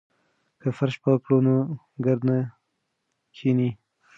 [0.61, 1.55] که فرش پاک کړو نو
[2.03, 2.37] ګرد نه
[3.35, 3.69] کښیني.